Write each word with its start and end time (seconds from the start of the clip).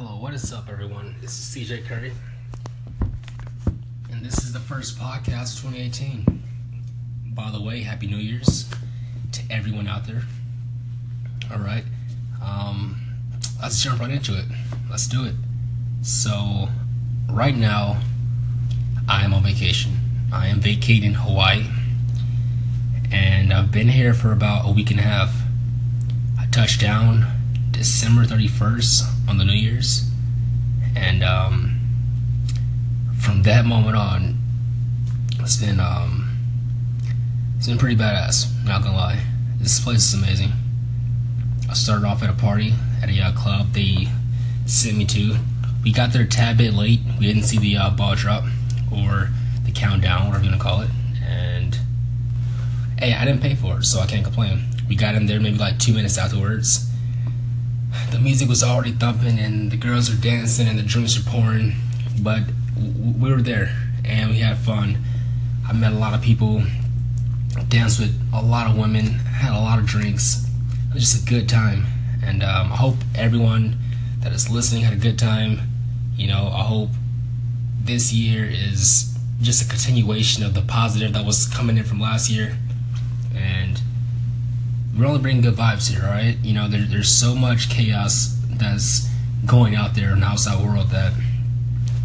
Hello, 0.00 0.16
what 0.20 0.32
is 0.32 0.52
up, 0.52 0.68
everyone? 0.70 1.16
This 1.20 1.32
is 1.32 1.68
CJ 1.68 1.84
Curry, 1.86 2.12
and 4.12 4.24
this 4.24 4.44
is 4.44 4.52
the 4.52 4.60
first 4.60 4.96
podcast 4.96 5.56
of 5.56 5.72
2018. 5.72 6.40
By 7.34 7.50
the 7.50 7.60
way, 7.60 7.80
Happy 7.80 8.06
New 8.06 8.18
Year's 8.18 8.70
to 9.32 9.42
everyone 9.50 9.88
out 9.88 10.06
there. 10.06 10.22
All 11.52 11.58
right, 11.58 11.82
um, 12.40 13.00
let's 13.60 13.82
jump 13.82 13.98
right 13.98 14.12
into 14.12 14.38
it. 14.38 14.44
Let's 14.88 15.08
do 15.08 15.24
it. 15.24 15.34
So, 16.02 16.68
right 17.28 17.56
now, 17.56 18.00
I 19.08 19.24
am 19.24 19.34
on 19.34 19.42
vacation. 19.42 19.96
I 20.32 20.46
am 20.46 20.60
vacating 20.60 21.14
Hawaii, 21.14 21.66
and 23.10 23.52
I've 23.52 23.72
been 23.72 23.88
here 23.88 24.14
for 24.14 24.30
about 24.30 24.64
a 24.64 24.72
week 24.72 24.92
and 24.92 25.00
a 25.00 25.02
half. 25.02 25.34
I 26.38 26.46
touched 26.52 26.80
down 26.80 27.37
December 27.78 28.24
31st 28.24 29.28
on 29.28 29.38
the 29.38 29.44
New 29.44 29.52
Year's. 29.52 30.10
And 30.96 31.22
um, 31.22 31.78
from 33.20 33.44
that 33.44 33.66
moment 33.66 33.94
on, 33.94 34.36
it's 35.38 35.58
been 35.58 35.78
um, 35.78 36.36
it's 37.56 37.68
been 37.68 37.78
pretty 37.78 37.94
badass. 37.94 38.46
Not 38.64 38.82
gonna 38.82 38.96
lie, 38.96 39.22
this 39.60 39.78
place 39.78 40.12
is 40.12 40.14
amazing. 40.14 40.50
I 41.70 41.74
started 41.74 42.04
off 42.04 42.20
at 42.24 42.30
a 42.30 42.32
party 42.32 42.74
at 43.00 43.10
a 43.10 43.20
uh, 43.20 43.32
club 43.32 43.72
they 43.74 44.08
sent 44.66 44.96
me 44.96 45.04
to. 45.06 45.36
We 45.84 45.92
got 45.92 46.12
there 46.12 46.22
a 46.22 46.26
tad 46.26 46.58
bit 46.58 46.74
late. 46.74 46.98
We 47.16 47.26
didn't 47.26 47.44
see 47.44 47.58
the 47.58 47.76
uh, 47.76 47.90
ball 47.90 48.16
drop 48.16 48.42
or 48.92 49.30
the 49.64 49.70
countdown, 49.70 50.26
whatever 50.26 50.44
you 50.44 50.50
wanna 50.50 50.60
call 50.60 50.80
it. 50.80 50.90
And 51.24 51.78
hey, 52.98 53.14
I 53.14 53.24
didn't 53.24 53.40
pay 53.40 53.54
for 53.54 53.78
it, 53.78 53.84
so 53.84 54.00
I 54.00 54.06
can't 54.06 54.24
complain. 54.24 54.64
We 54.88 54.96
got 54.96 55.14
in 55.14 55.26
there 55.26 55.38
maybe 55.38 55.58
like 55.58 55.78
two 55.78 55.94
minutes 55.94 56.18
afterwards 56.18 56.87
the 58.10 58.18
music 58.18 58.48
was 58.48 58.62
already 58.62 58.92
thumping 58.92 59.38
and 59.38 59.70
the 59.70 59.76
girls 59.76 60.10
were 60.10 60.20
dancing 60.20 60.66
and 60.66 60.78
the 60.78 60.82
drinks 60.82 61.16
were 61.16 61.30
pouring 61.30 61.74
but 62.20 62.42
we 63.18 63.30
were 63.30 63.42
there 63.42 63.74
and 64.04 64.30
we 64.30 64.38
had 64.38 64.56
fun. 64.58 64.98
I 65.66 65.72
met 65.72 65.92
a 65.92 65.96
lot 65.96 66.14
of 66.14 66.22
people 66.22 66.62
danced 67.68 68.00
with 68.00 68.18
a 68.32 68.42
lot 68.42 68.70
of 68.70 68.76
women 68.78 69.06
had 69.06 69.52
a 69.52 69.60
lot 69.60 69.78
of 69.78 69.86
drinks. 69.86 70.46
It 70.90 70.94
was 70.94 71.02
just 71.02 71.26
a 71.26 71.30
good 71.30 71.48
time 71.48 71.84
and 72.24 72.42
um, 72.42 72.72
i 72.72 72.76
hope 72.76 72.96
everyone 73.14 73.78
that 74.20 74.32
is 74.32 74.50
listening 74.50 74.82
had 74.82 74.92
a 74.92 74.96
good 74.96 75.18
time. 75.18 75.60
You 76.16 76.28
know 76.28 76.50
i 76.52 76.62
hope 76.62 76.90
this 77.84 78.12
year 78.12 78.44
is 78.44 79.16
just 79.40 79.64
a 79.64 79.68
continuation 79.68 80.42
of 80.42 80.54
the 80.54 80.62
positive 80.62 81.12
that 81.12 81.24
was 81.24 81.46
coming 81.46 81.78
in 81.78 81.84
from 81.84 82.00
last 82.00 82.28
year 82.28 82.56
and 83.36 83.80
we're 84.98 85.06
only 85.06 85.20
bringing 85.20 85.42
good 85.42 85.54
vibes 85.54 85.88
here, 85.90 86.04
all 86.04 86.10
right? 86.10 86.36
You 86.42 86.54
know, 86.54 86.68
there, 86.68 86.82
there's 86.82 87.08
so 87.08 87.34
much 87.34 87.70
chaos 87.70 88.36
that's 88.50 89.08
going 89.46 89.76
out 89.76 89.94
there 89.94 90.12
in 90.12 90.20
the 90.20 90.26
outside 90.26 90.62
world 90.64 90.88
that 90.88 91.12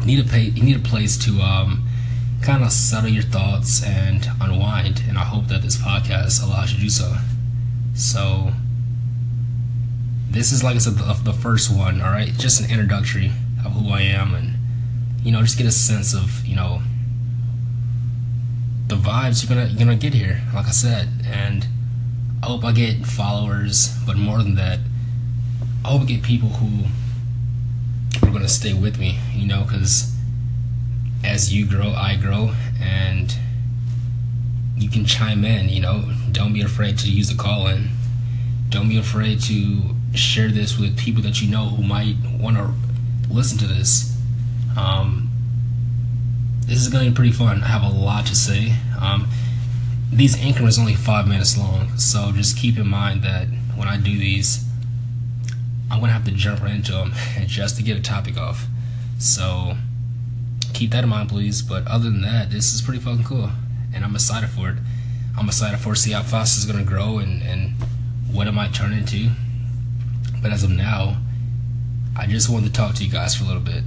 you 0.00 0.06
need 0.06 0.26
a 0.26 0.28
pay, 0.28 0.42
you 0.42 0.62
need 0.62 0.76
a 0.76 0.88
place 0.88 1.16
to 1.24 1.40
um, 1.40 1.86
kind 2.42 2.64
of 2.64 2.72
settle 2.72 3.10
your 3.10 3.22
thoughts 3.22 3.84
and 3.84 4.26
unwind. 4.40 5.02
And 5.08 5.16
I 5.16 5.22
hope 5.24 5.46
that 5.48 5.62
this 5.62 5.76
podcast 5.76 6.42
allows 6.42 6.72
you 6.72 6.78
to 6.78 6.82
do 6.82 6.90
so. 6.90 7.14
So 7.94 8.52
this 10.30 10.50
is 10.50 10.64
like 10.64 10.74
I 10.74 10.78
said, 10.78 10.94
the, 10.94 11.20
the 11.22 11.32
first 11.32 11.74
one, 11.74 12.00
all 12.00 12.10
right? 12.10 12.32
Just 12.32 12.60
an 12.60 12.70
introductory 12.70 13.30
of 13.64 13.72
who 13.72 13.90
I 13.90 14.02
am, 14.02 14.34
and 14.34 14.54
you 15.22 15.32
know, 15.32 15.42
just 15.42 15.58
get 15.58 15.66
a 15.66 15.72
sense 15.72 16.14
of 16.14 16.44
you 16.46 16.56
know 16.56 16.82
the 18.86 18.96
vibes 18.96 19.42
you're 19.42 19.54
gonna 19.54 19.68
you're 19.68 19.78
gonna 19.78 19.96
get 19.96 20.14
here. 20.14 20.42
Like 20.54 20.66
I 20.66 20.70
said, 20.70 21.08
and 21.26 21.66
I 22.42 22.46
hope 22.46 22.64
I 22.64 22.72
get 22.72 23.04
followers, 23.04 23.94
but 24.06 24.16
more 24.16 24.38
than 24.38 24.54
that, 24.54 24.78
I 25.84 25.88
hope 25.88 26.02
I 26.02 26.04
get 26.06 26.22
people 26.22 26.48
who 26.48 26.86
are 28.26 28.30
going 28.30 28.42
to 28.42 28.48
stay 28.48 28.72
with 28.72 28.98
me, 28.98 29.18
you 29.34 29.46
know, 29.46 29.62
because 29.62 30.14
as 31.22 31.52
you 31.52 31.66
grow, 31.66 31.90
I 31.90 32.16
grow, 32.16 32.54
and 32.80 33.34
you 34.76 34.88
can 34.88 35.04
chime 35.04 35.44
in, 35.44 35.68
you 35.68 35.80
know. 35.80 36.12
Don't 36.32 36.52
be 36.52 36.62
afraid 36.62 36.98
to 37.00 37.10
use 37.10 37.28
the 37.28 37.36
call 37.36 37.66
in. 37.66 37.90
Don't 38.70 38.88
be 38.88 38.96
afraid 38.96 39.40
to 39.42 39.94
share 40.14 40.48
this 40.48 40.78
with 40.78 40.98
people 40.98 41.22
that 41.22 41.42
you 41.42 41.50
know 41.50 41.66
who 41.66 41.82
might 41.82 42.16
want 42.38 42.56
to 42.56 42.72
listen 43.28 43.58
to 43.58 43.66
this. 43.66 44.16
Um, 44.78 45.30
this 46.66 46.78
is 46.78 46.88
going 46.88 47.04
to 47.04 47.10
be 47.10 47.14
pretty 47.14 47.32
fun. 47.32 47.62
I 47.62 47.66
have 47.66 47.82
a 47.82 47.94
lot 47.94 48.26
to 48.26 48.34
say. 48.34 48.74
Um, 49.00 49.28
these 50.12 50.40
increments 50.42 50.78
only 50.78 50.94
five 50.94 51.28
minutes 51.28 51.56
long, 51.56 51.96
so 51.96 52.32
just 52.32 52.56
keep 52.56 52.76
in 52.78 52.88
mind 52.88 53.22
that 53.22 53.46
when 53.76 53.86
I 53.86 53.96
do 53.96 54.18
these, 54.18 54.64
I'm 55.90 56.00
gonna 56.00 56.12
have 56.12 56.24
to 56.24 56.32
jump 56.32 56.62
right 56.62 56.74
into 56.74 56.92
them 56.92 57.12
just 57.46 57.76
to 57.76 57.82
get 57.82 57.96
a 57.96 58.02
topic 58.02 58.36
off. 58.36 58.66
So 59.18 59.76
keep 60.74 60.90
that 60.90 61.04
in 61.04 61.10
mind, 61.10 61.28
please. 61.28 61.62
But 61.62 61.86
other 61.86 62.10
than 62.10 62.22
that, 62.22 62.50
this 62.50 62.74
is 62.74 62.82
pretty 62.82 63.00
fucking 63.00 63.24
cool, 63.24 63.50
and 63.94 64.04
I'm 64.04 64.14
excited 64.14 64.50
for 64.50 64.70
it. 64.70 64.76
I'm 65.38 65.46
excited 65.46 65.78
for 65.78 65.94
see 65.94 66.10
how 66.10 66.22
fast 66.22 66.56
it's 66.56 66.66
gonna 66.70 66.84
grow 66.84 67.18
and 67.18 67.42
and 67.42 67.74
what 68.32 68.48
it 68.48 68.52
might 68.52 68.74
turn 68.74 68.92
into. 68.92 69.30
But 70.42 70.52
as 70.52 70.64
of 70.64 70.70
now, 70.70 71.18
I 72.16 72.26
just 72.26 72.48
wanted 72.48 72.66
to 72.66 72.72
talk 72.72 72.96
to 72.96 73.04
you 73.04 73.10
guys 73.10 73.36
for 73.36 73.44
a 73.44 73.46
little 73.46 73.62
bit, 73.62 73.84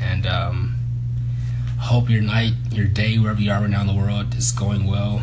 and 0.00 0.26
um, 0.26 0.76
hope 1.78 2.08
your 2.08 2.22
night, 2.22 2.54
your 2.70 2.86
day, 2.86 3.18
wherever 3.18 3.40
you 3.40 3.50
are 3.50 3.60
right 3.60 3.68
now 3.68 3.82
in 3.82 3.86
the 3.86 3.94
world, 3.94 4.34
is 4.34 4.50
going 4.50 4.86
well 4.86 5.22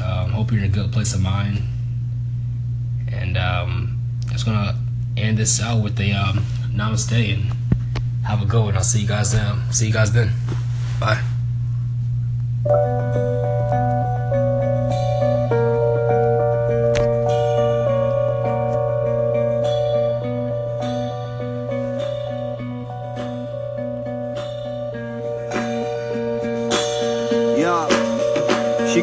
um, 0.00 0.32
hope 0.32 0.50
you're 0.50 0.60
in 0.60 0.66
a 0.66 0.72
good 0.72 0.92
place 0.92 1.14
of 1.14 1.20
mind. 1.20 1.62
And 3.12 3.36
um, 3.36 4.00
just 4.30 4.44
gonna 4.44 4.78
end 5.16 5.38
this 5.38 5.60
out 5.60 5.82
with 5.82 5.98
a 6.00 6.12
um, 6.12 6.44
namaste 6.70 7.12
and 7.12 7.52
have 8.24 8.42
a 8.42 8.46
go. 8.46 8.68
And 8.68 8.76
I'll 8.76 8.84
see 8.84 9.00
you 9.00 9.08
guys 9.08 9.32
then. 9.32 9.72
See 9.72 9.86
you 9.88 9.92
guys 9.92 10.12
then. 10.12 10.32
Bye. 11.00 11.22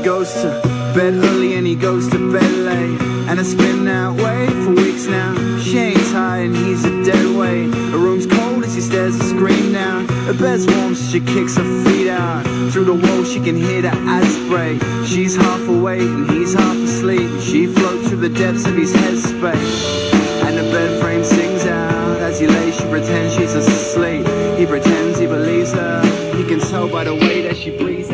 Goes 0.04 0.34
to 0.34 0.81
bed 0.94 1.14
early 1.14 1.54
and 1.56 1.66
he 1.66 1.76
goes 1.76 2.10
to 2.10 2.32
bed 2.32 2.52
late. 2.52 3.02
And 3.30 3.40
it's 3.40 3.54
been 3.54 3.86
that 3.86 4.14
way 4.14 4.48
for 4.64 4.72
weeks 4.72 5.06
now. 5.06 5.34
She 5.60 5.78
ain't 5.78 6.12
high 6.12 6.40
and 6.40 6.56
he's 6.56 6.84
a 6.84 7.04
dead 7.04 7.36
weight. 7.36 7.74
Her 7.92 7.98
room's 7.98 8.26
cold 8.26 8.64
as 8.64 8.76
she 8.76 8.82
stares 8.82 9.16
a 9.16 9.24
screen 9.24 9.72
down 9.72 10.08
Her 10.28 10.34
bed's 10.34 10.68
warm 10.68 10.96
so 10.96 11.12
she 11.12 11.20
kicks 11.22 11.56
her 11.56 11.84
feet 11.84 12.10
out. 12.10 12.44
Through 12.72 12.86
the 12.86 12.94
wall 12.94 13.24
she 13.24 13.40
can 13.40 13.56
hear 13.56 13.82
the 13.82 13.92
ice 13.92 14.38
break. 14.50 14.82
She's 15.06 15.36
half 15.36 15.66
awake 15.68 16.02
and 16.02 16.30
he's 16.30 16.54
half 16.54 16.76
asleep. 16.76 17.22
And 17.22 17.42
She 17.42 17.68
floats 17.68 18.10
through 18.10 18.22
the 18.28 18.30
depths 18.30 18.66
of 18.66 18.76
his 18.76 18.94
headspace. 18.94 20.14
And 20.44 20.58
the 20.58 20.70
bed 20.72 21.02
frame 21.02 21.24
sings 21.24 21.66
out 21.66 22.18
As 22.20 22.40
he 22.40 22.48
lays. 22.48 22.76
She 22.76 22.84
pretends 22.90 23.36
she's 23.36 23.54
asleep. 23.54 24.26
He 24.58 24.66
pretends 24.66 25.20
he 25.20 25.28
believes 25.28 25.72
her. 25.72 26.02
He 26.36 26.44
can 26.44 26.60
tell 26.60 26.90
by 26.90 27.06
the 27.06 27.16
way 27.16 27.42
that 27.44 27.56
she 27.56 27.78
breathes. 27.78 28.11